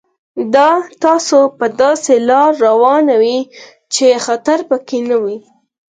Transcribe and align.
دا 0.55 0.69
تاسو 1.03 1.39
په 1.57 1.65
داسې 1.81 2.13
لار 2.29 2.51
روانوي 2.67 3.39
چې 3.93 4.07
خطر 4.25 4.59
پکې 4.69 4.99
نه 5.09 5.17
وي. 5.23 5.37